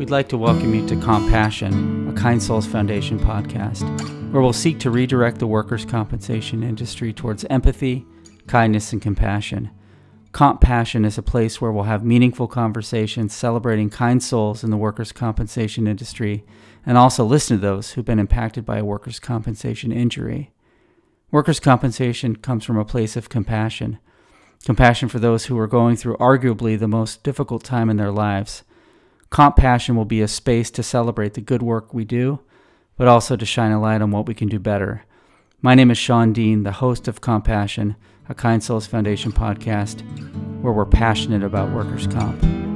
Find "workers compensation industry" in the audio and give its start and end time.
5.46-7.12, 14.78-16.46